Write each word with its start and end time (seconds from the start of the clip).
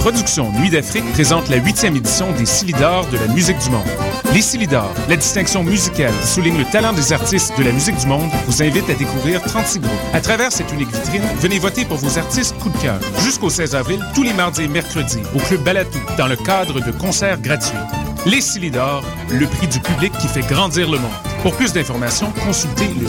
Les 0.00 0.04
productions 0.04 0.50
Nuit 0.52 0.70
d'Afrique 0.70 1.04
présentent 1.12 1.50
la 1.50 1.58
huitième 1.58 1.94
édition 1.94 2.32
des 2.32 2.46
Silidors 2.46 3.06
de 3.10 3.18
la 3.18 3.26
musique 3.34 3.58
du 3.58 3.68
monde. 3.68 3.86
Les 4.32 4.40
Silidors, 4.40 4.94
la 5.10 5.16
distinction 5.16 5.62
musicale 5.62 6.14
souligne 6.24 6.56
le 6.56 6.64
talent 6.64 6.94
des 6.94 7.12
artistes 7.12 7.52
de 7.58 7.62
la 7.62 7.70
musique 7.70 7.98
du 7.98 8.06
monde, 8.06 8.30
vous 8.46 8.62
invite 8.62 8.88
à 8.88 8.94
découvrir 8.94 9.42
36 9.42 9.80
groupes. 9.80 9.92
À 10.14 10.22
travers 10.22 10.52
cette 10.52 10.72
unique 10.72 10.90
vitrine, 10.90 11.22
venez 11.40 11.58
voter 11.58 11.84
pour 11.84 11.98
vos 11.98 12.18
artistes 12.18 12.56
coup 12.60 12.70
de 12.70 12.78
cœur. 12.78 12.98
Jusqu'au 13.22 13.50
16 13.50 13.74
avril, 13.74 14.02
tous 14.14 14.22
les 14.22 14.32
mardis 14.32 14.62
et 14.62 14.68
mercredis, 14.68 15.20
au 15.36 15.38
Club 15.38 15.62
Balatou, 15.64 15.98
dans 16.16 16.28
le 16.28 16.36
cadre 16.36 16.80
de 16.80 16.92
concerts 16.92 17.42
gratuits. 17.42 17.76
Les 18.24 18.40
Silidors, 18.40 19.04
le 19.28 19.46
prix 19.46 19.66
du 19.66 19.80
public 19.80 20.14
qui 20.18 20.28
fait 20.28 20.48
grandir 20.48 20.90
le 20.90 20.98
monde. 20.98 21.10
Pour 21.42 21.54
plus 21.54 21.74
d'informations, 21.74 22.32
consultez 22.46 22.88
le 22.98 23.06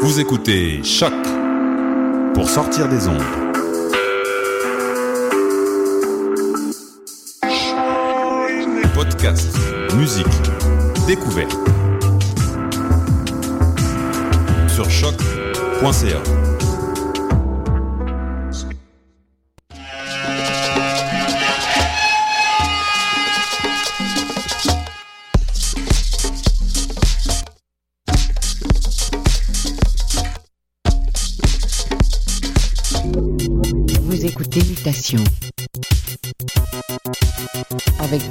Vous 0.00 0.20
écoutez 0.20 0.82
Choc 0.82 1.33
pour 2.34 2.48
sortir 2.50 2.88
des 2.88 3.08
ondes. 3.08 3.22
Podcast, 8.94 9.56
musique, 9.96 10.26
découverte. 11.06 11.56
Sur 14.68 14.90
choc.ca. 14.90 16.43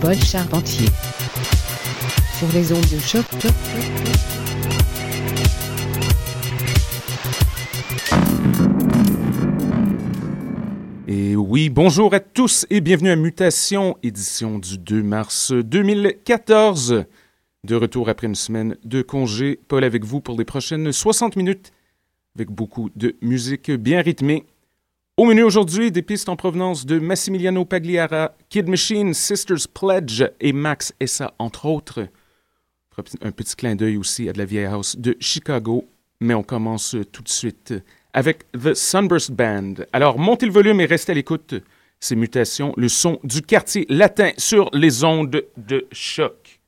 Paul 0.04 0.16
Charpentier 0.18 0.90
sur 2.38 2.52
les 2.54 2.73
ondes 2.73 2.82
de 2.82 3.00
choc. 3.00 3.23
Et 11.08 11.38
oui, 11.38 11.70
bonjour 11.70 12.14
à 12.14 12.20
tous 12.20 12.66
et 12.70 12.81
bienvenue 12.81 13.12
à 13.12 13.16
Mutation, 13.16 13.96
édition 14.04 14.59
du 14.59 14.78
2 14.78 15.02
mars 15.02 15.54
2014. 15.54 17.06
De 17.64 17.76
retour 17.76 18.09
après 18.09 18.28
une 18.28 18.36
semaine 18.36 18.76
de 18.84 19.02
congé, 19.04 19.58
Paul 19.70 19.86
avec 19.86 20.04
vous 20.04 20.20
pour 20.20 20.38
les 20.38 20.44
prochaines 20.44 20.92
60 20.92 21.38
minutes, 21.38 21.72
avec 22.36 22.52
beaucoup 22.52 22.90
de 22.98 23.16
musique 23.22 23.72
bien 23.72 24.02
rythmée. 24.02 24.44
Au 25.16 25.25
menu 25.25 25.44
aujourd'hui, 25.44 25.92
des 25.92 26.02
pistes 26.02 26.28
en 26.28 26.36
provenance 26.36 26.88
de 26.88 26.97
Massimiliano 26.97 27.66
Pagliara, 27.66 28.33
Kid 28.50 28.67
Machine, 28.67 29.14
Sisters 29.14 29.67
Pledge 29.72 30.23
et 30.39 30.53
Max 30.53 30.92
Essa, 31.00 31.36
entre 31.38 31.67
autres. 31.67 32.08
Un 33.22 33.31
petit 33.31 33.56
clin 33.56 33.75
d'œil 33.75 33.97
aussi 33.97 34.28
à 34.28 34.34
de 34.34 34.39
la 34.39 34.45
vieille 34.45 34.66
house 34.66 34.97
de 34.97 35.16
Chicago, 35.19 35.88
mais 36.19 36.34
on 36.34 36.41
commence 36.41 36.95
tout 37.11 37.22
de 37.22 37.30
suite 37.30 37.75
avec 38.11 38.52
The 38.53 38.73
Sunburst 38.73 39.31
Band. 39.34 39.75
Alors, 39.94 40.18
montez 40.18 40.47
le 40.47 40.52
volume 40.52 40.81
et 40.81 40.85
restez 40.85 41.12
à 41.12 41.16
l'écoute. 41.16 41.53
Ces 42.00 42.16
mutations, 42.16 42.73
le 42.75 42.90
son 42.90 43.19
du 43.23 43.44
quartier 43.44 43.85
latin 43.90 44.31
sur 44.38 44.72
les 44.73 45.03
ondes 45.03 45.46
de 45.57 45.88
choc. 45.91 46.59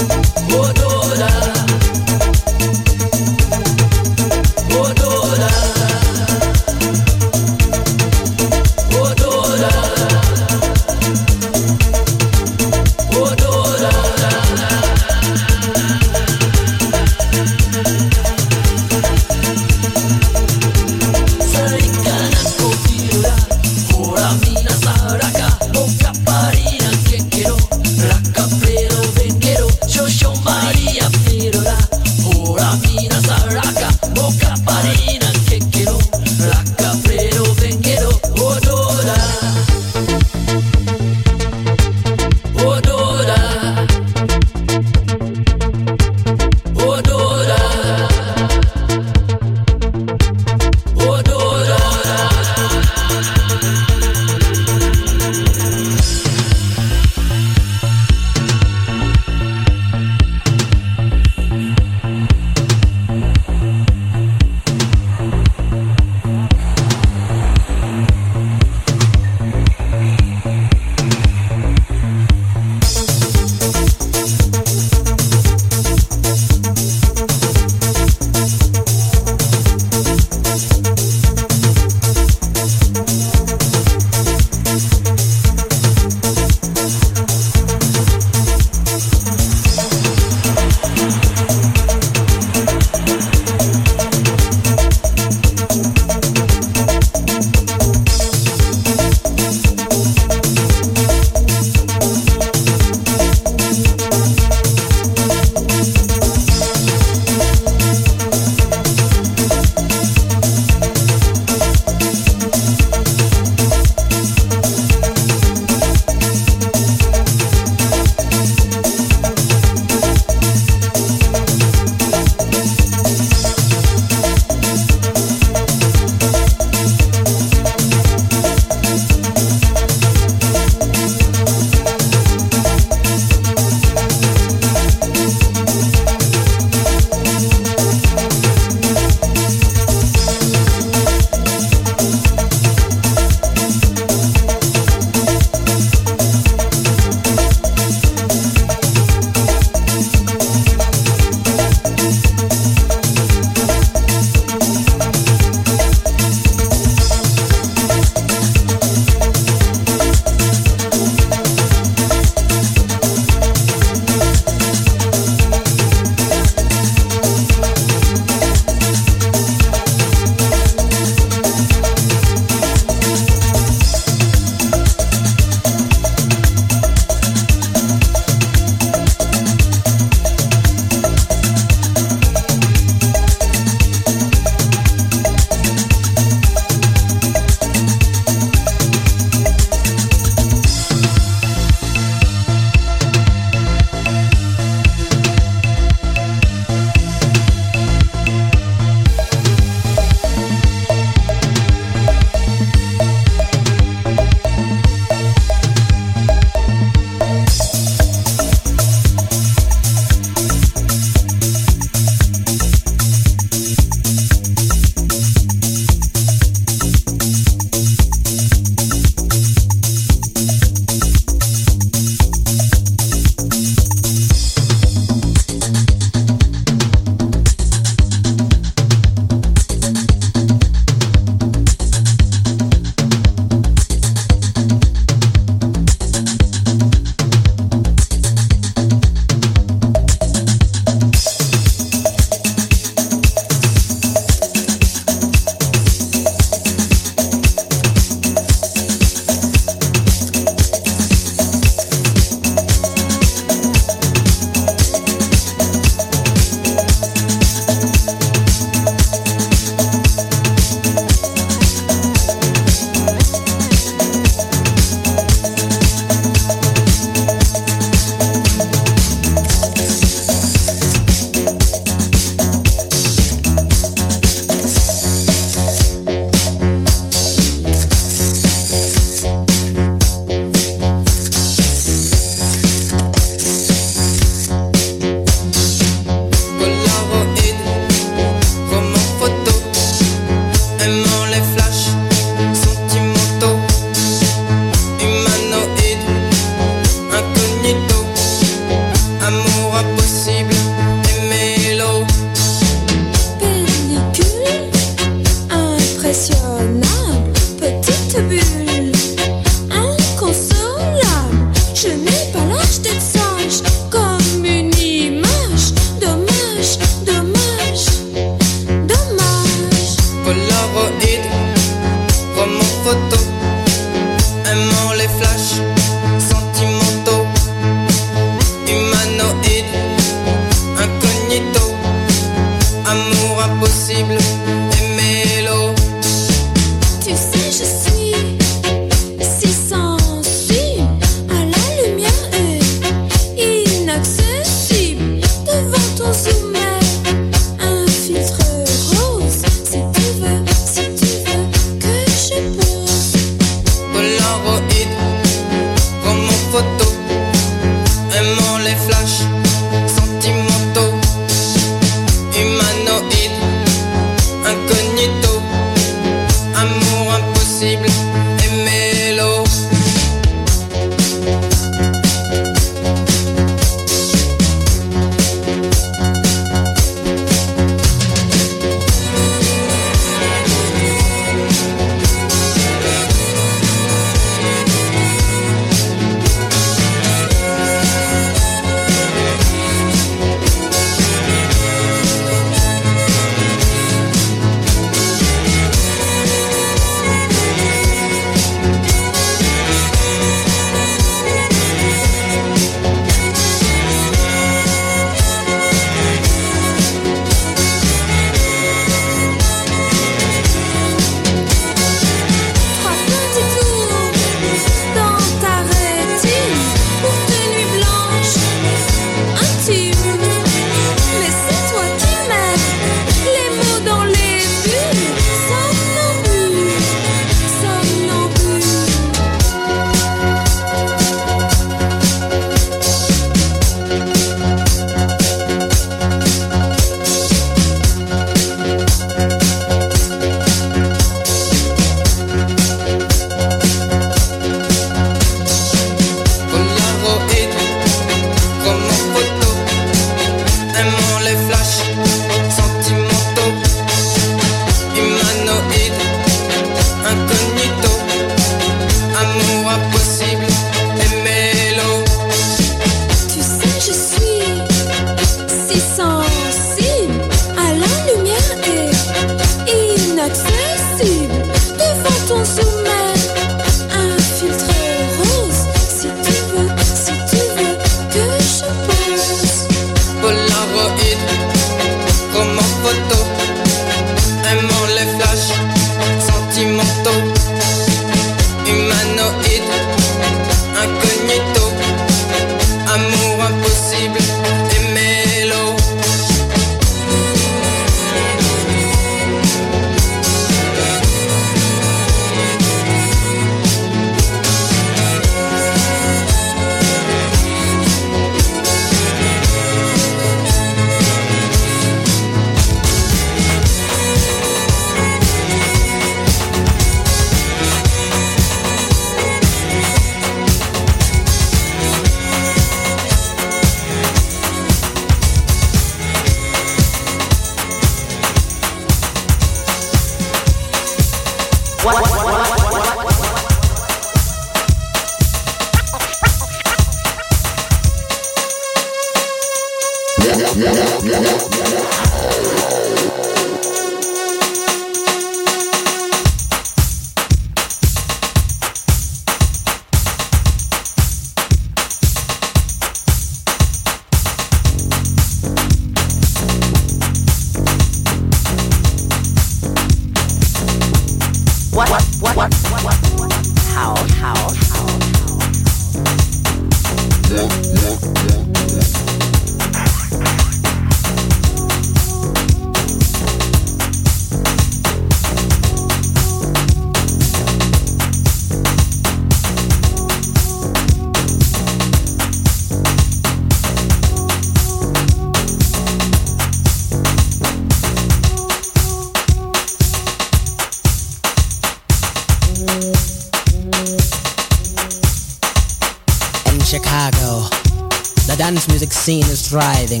Dance 598.40 598.68
music 598.68 598.90
scene 598.90 599.24
is 599.24 599.50
thriving. 599.50 600.00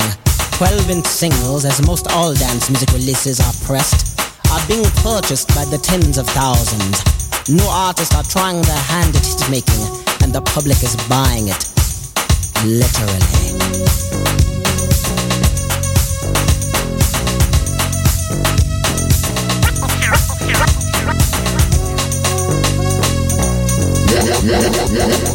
12 0.56 0.88
inch 0.88 1.04
singles, 1.04 1.66
as 1.66 1.86
most 1.86 2.10
all 2.12 2.32
dance 2.32 2.70
music 2.70 2.90
releases 2.92 3.38
are 3.38 3.52
pressed, 3.66 4.18
are 4.50 4.66
being 4.66 4.86
purchased 5.04 5.48
by 5.48 5.66
the 5.66 5.76
tens 5.76 6.16
of 6.16 6.26
thousands. 6.28 7.04
New 7.50 7.68
artists 7.68 8.14
are 8.14 8.22
trying 8.22 8.62
their 8.62 8.82
hand 8.88 9.14
at 9.14 9.26
hit 9.26 9.50
making, 9.50 9.84
and 10.22 10.32
the 10.32 10.40
public 10.40 10.82
is 10.82 10.96
buying 11.06 11.48
it. 11.48 11.68
Literally. 12.64 13.20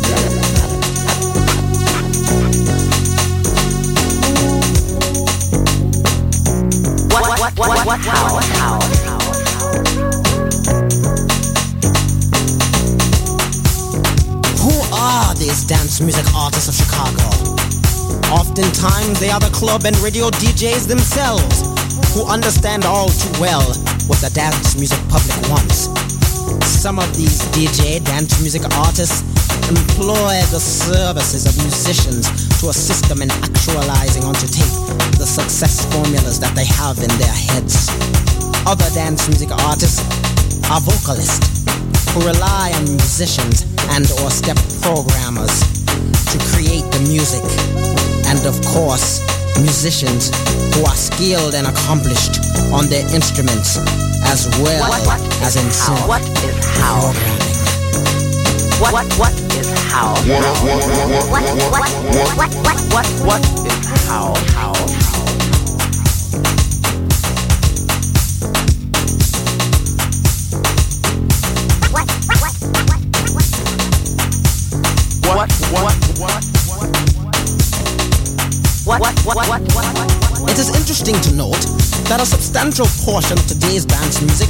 What, 7.45 7.59
what, 7.59 7.69
what, 7.69 7.85
what, 7.85 7.99
how, 7.99 8.41
how. 8.57 8.79
Who 14.57 14.73
are 14.91 15.35
these 15.35 15.63
dance 15.65 16.01
music 16.01 16.25
artists 16.33 16.69
of 16.69 16.73
Chicago? 16.73 17.21
Oftentimes, 18.33 19.19
they 19.19 19.29
are 19.29 19.39
the 19.39 19.51
club 19.53 19.85
and 19.85 19.95
radio 19.99 20.31
DJs 20.31 20.87
themselves 20.87 21.61
who 22.15 22.25
understand 22.25 22.83
all 22.83 23.09
too 23.09 23.39
well 23.39 23.61
what 24.09 24.17
the 24.25 24.31
dance 24.33 24.75
music 24.75 24.97
public 25.07 25.37
wants. 25.47 25.93
Some 26.65 26.97
of 26.97 27.15
these 27.15 27.43
DJ 27.53 28.03
dance 28.03 28.41
music 28.41 28.63
artists 28.73 29.21
employ 29.69 30.41
the 30.49 30.59
services 30.59 31.45
of 31.45 31.53
musicians 31.61 32.54
to 32.65 32.69
assist 32.69 33.05
them 33.09 33.21
in 33.21 33.29
actualizing 33.29 34.23
onto 34.23 34.47
tape 34.49 34.73
the 35.21 35.27
success 35.27 35.85
formulas 35.93 36.39
that 36.39 36.49
they 36.57 36.65
have 36.65 36.97
in 36.97 37.13
their 37.21 37.37
heads. 37.53 37.85
Other 38.65 38.89
dance 38.97 39.29
music 39.29 39.53
artists 39.69 40.01
are 40.73 40.81
vocalists 40.81 41.61
who 42.09 42.25
rely 42.25 42.73
on 42.73 42.89
musicians 42.89 43.69
and 43.93 44.09
or 44.17 44.33
step 44.33 44.57
programmers 44.81 45.61
to 46.33 46.41
create 46.57 46.81
the 46.89 47.05
music. 47.05 47.45
And 48.33 48.41
of 48.49 48.57
course, 48.73 49.21
musicians 49.61 50.33
who 50.73 50.89
are 50.89 50.97
skilled 50.97 51.53
and 51.53 51.69
accomplished 51.69 52.41
on 52.73 52.89
their 52.89 53.05
instruments 53.13 53.77
as 54.25 54.49
well 54.65 54.89
What, 54.89 55.05
what 55.05 55.21
as 55.45 55.53
in 55.53 55.69
how? 55.69 56.01
What 56.09 56.25
is 56.41 56.57
how? 56.81 57.13
programming. 57.13 57.45
What, 58.81 59.05
what 59.21 59.44
is 59.57 59.69
how? 59.91 60.13
What, 60.13 60.43
what, 60.63 61.91
what, 62.35 62.51
what, 62.65 62.75
what, 62.93 63.07
what 63.25 63.41
is 63.65 64.07
how? 64.07 64.33
How? 64.53 64.73
What, 75.25 75.51
what, 75.71 75.95
what, 76.19 76.35
what, 78.85 78.99
what, 79.01 79.15
what, 79.25 79.47
what, 79.47 79.61
what, 80.41 80.51
It 80.51 80.59
is 80.59 80.69
interesting 80.75 81.15
to 81.21 81.35
note 81.35 81.63
that 82.09 82.19
a 82.21 82.25
substantial 82.25 82.85
portion 83.03 83.37
of 83.37 83.47
today's 83.47 83.85
dance 83.85 84.21
music 84.21 84.49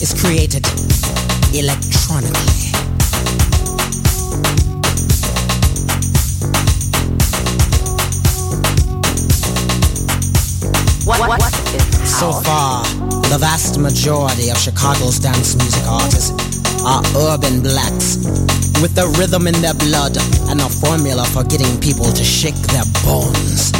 is 0.00 0.14
created 0.18 0.64
electronically. 1.54 2.65
So 12.16 12.32
far, 12.32 12.82
the 13.28 13.36
vast 13.38 13.78
majority 13.78 14.48
of 14.48 14.56
Chicago's 14.56 15.18
dance 15.18 15.54
music 15.54 15.84
artists 15.84 16.32
are 16.80 17.04
urban 17.28 17.60
blacks 17.60 18.16
with 18.80 18.96
the 18.96 19.04
rhythm 19.20 19.46
in 19.46 19.52
their 19.60 19.74
blood 19.74 20.16
and 20.48 20.64
a 20.64 20.68
formula 20.80 21.26
for 21.28 21.44
getting 21.44 21.68
people 21.78 22.08
to 22.08 22.24
shake 22.24 22.56
their 22.72 22.88
bones. 23.04 23.70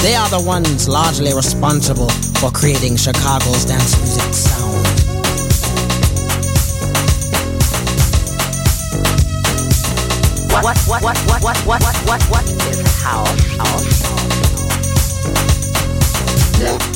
They 0.00 0.16
are 0.16 0.30
the 0.32 0.40
ones 0.40 0.88
largely 0.88 1.34
responsible 1.34 2.08
for 2.40 2.50
creating 2.50 2.96
Chicago's 2.96 3.66
dance 3.68 3.92
music 4.00 4.32
sound. 4.32 4.80
What, 10.48 10.64
what, 10.64 11.02
what, 11.04 11.04
what, 11.04 11.44
what, 11.44 11.56
what, 11.68 11.82
what, 11.84 11.84
what, 11.84 11.96
what, 12.08 12.22
what 12.32 12.44
is 12.48 12.80
how? 13.04 13.28
How? 13.60 13.76
What, 16.56 16.72
what, 16.72 16.88
what, 16.88 16.95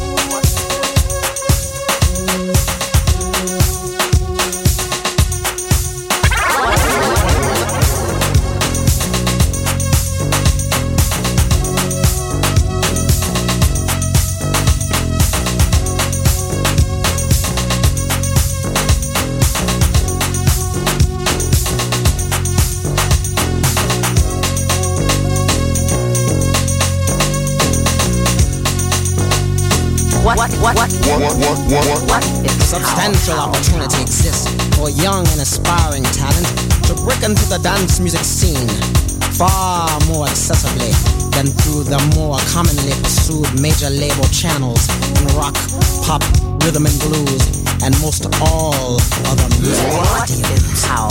is 32.45 32.69
Substantial 32.69 33.33
how, 33.33 33.41
how? 33.41 33.49
opportunity 33.49 34.01
exists 34.01 34.45
for 34.77 34.89
young 34.89 35.25
and 35.33 35.41
aspiring 35.41 36.03
talent 36.03 36.47
to 36.85 36.93
break 37.01 37.23
into 37.23 37.45
the 37.49 37.57
dance 37.63 37.99
music 37.99 38.21
scene 38.21 38.69
far 39.33 39.89
more 40.05 40.27
accessibly 40.27 40.93
than 41.33 41.47
through 41.65 41.83
the 41.83 41.97
more 42.15 42.37
commonly 42.53 42.93
pursued 43.01 43.49
major 43.59 43.89
label 43.89 44.27
channels 44.29 44.85
in 45.17 45.25
rock, 45.33 45.57
pop, 46.05 46.21
rhythm 46.63 46.85
and 46.85 46.97
blues, 47.01 47.43
and 47.81 47.97
most 48.01 48.29
all 48.41 49.01
other 49.25 49.49
music 49.57 49.81
What 49.97 50.29
is 50.29 50.85
how? 50.85 51.09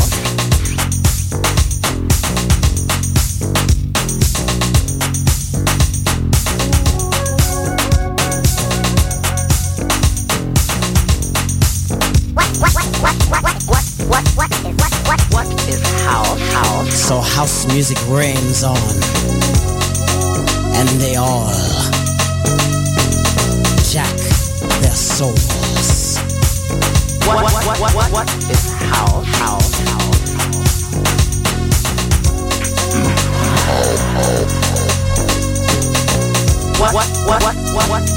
Music 17.73 17.99
reigns 18.09 18.62
on. 18.64 18.77
and 20.81 20.89
they 21.01 21.16
all 21.16 21.47
jack 23.93 24.16
their 24.81 24.97
souls. 24.97 26.16
What, 27.27 27.43
what, 27.43 27.53
what, 27.53 27.81
what, 27.81 27.95
what, 27.95 28.12
what 28.12 28.29
is 28.51 28.73
house? 28.73 29.71
What, 36.81 36.95
what, 36.95 37.09
what, 37.27 37.43
what, 37.43 37.55
what, 37.55 37.91
what, 37.91 38.09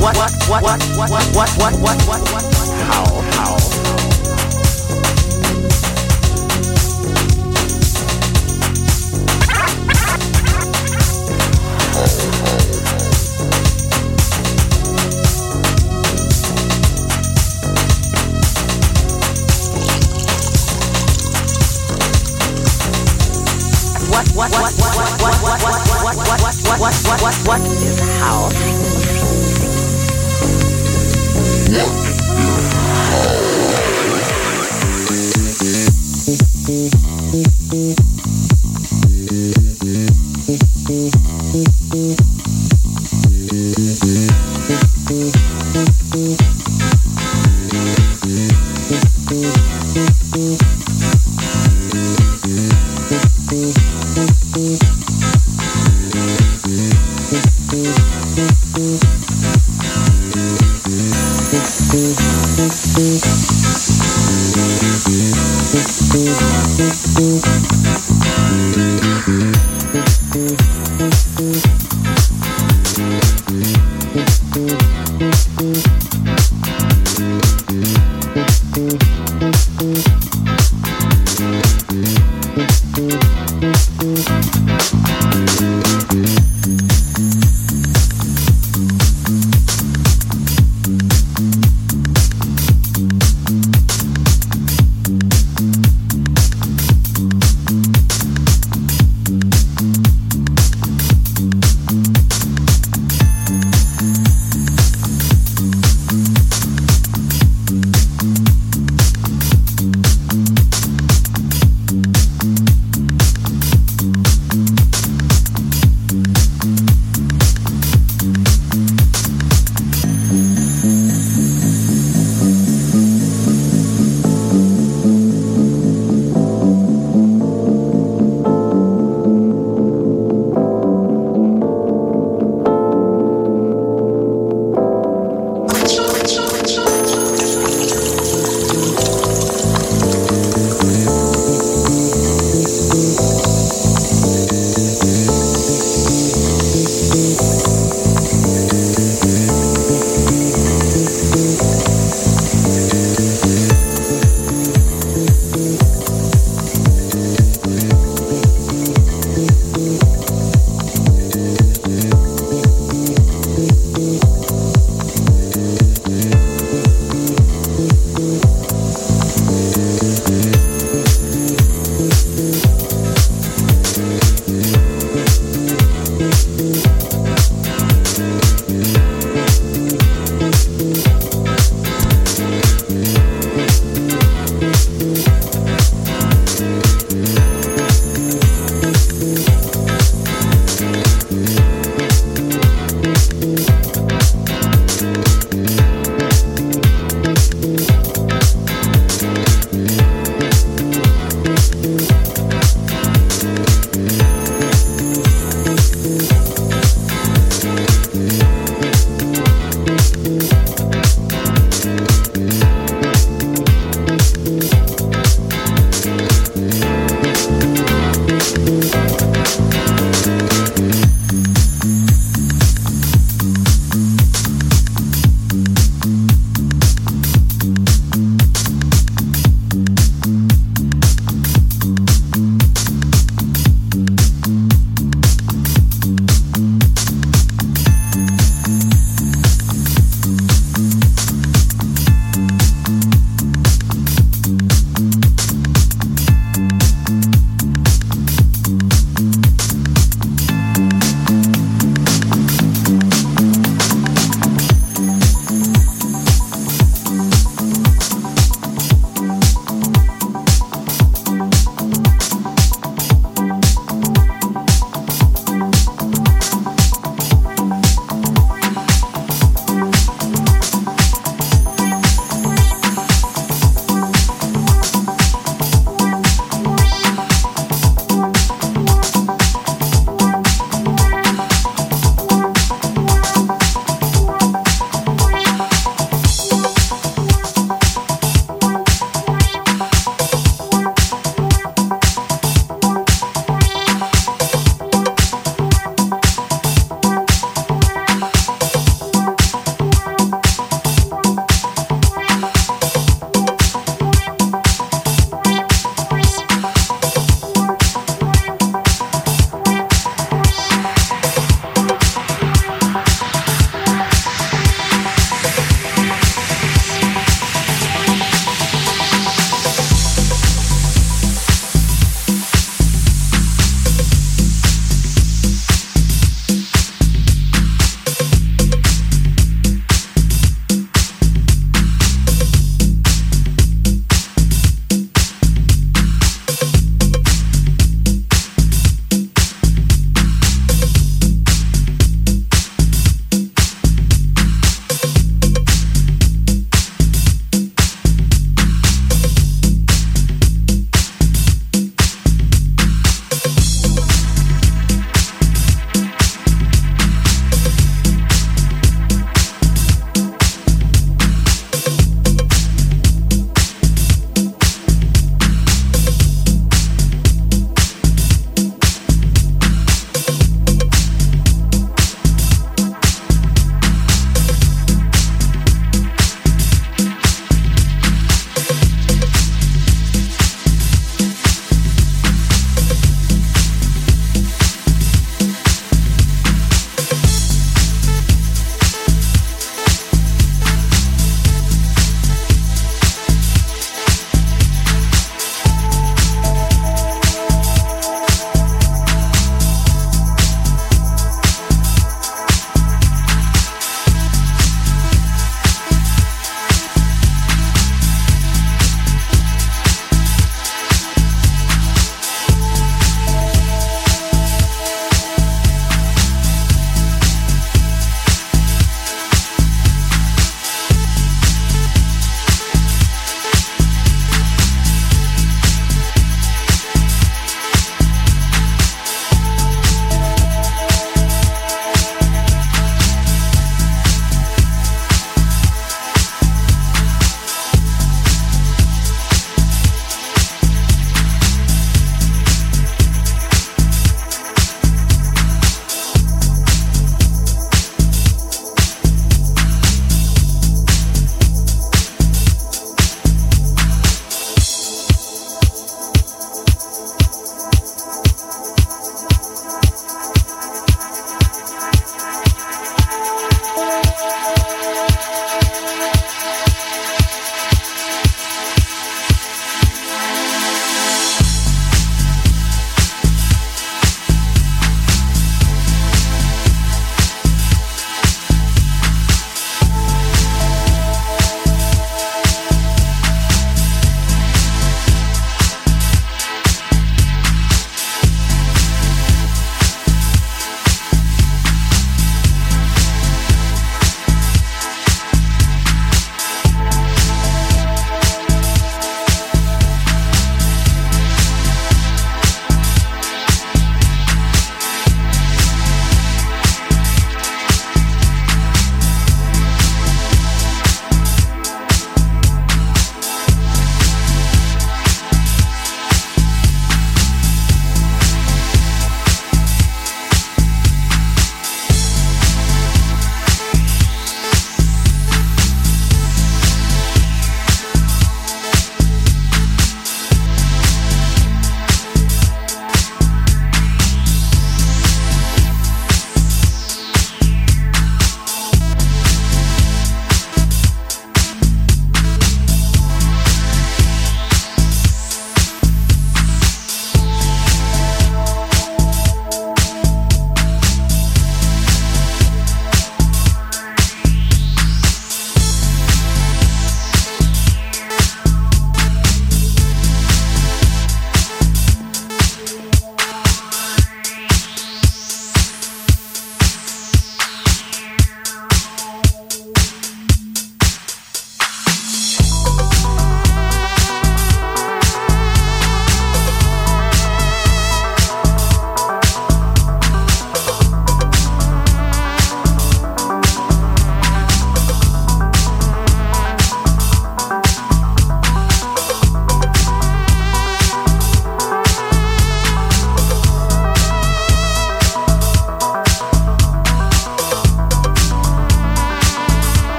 what, 0.00 0.16
what, 0.16 0.28
what, 0.48 0.62
what, 0.62 0.80
what, 0.96 1.10
what, 1.10 1.20
what, 1.36 1.50
what, 1.58 1.78
what, 1.78 2.04
what, 2.08 2.22
what, 2.32 2.68
how, 2.88 3.04
how, 3.32 3.67